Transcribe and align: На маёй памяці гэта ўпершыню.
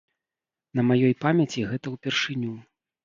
На 0.79 0.85
маёй 0.87 1.13
памяці 1.25 1.67
гэта 1.75 1.95
ўпершыню. 1.97 2.51